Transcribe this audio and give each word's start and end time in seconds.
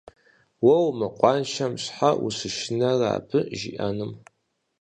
Уэ 0.65 0.75
умыкъуаншэм 0.87 1.73
щхьэ 1.83 2.09
ущышынэрэ 2.25 3.07
абы 3.17 3.39
жиӀэнум? 3.57 4.11